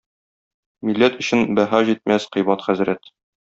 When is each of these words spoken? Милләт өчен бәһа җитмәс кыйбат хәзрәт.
Милләт 0.89 1.21
өчен 1.25 1.45
бәһа 1.61 1.85
җитмәс 1.93 2.29
кыйбат 2.37 2.69
хәзрәт. 2.71 3.17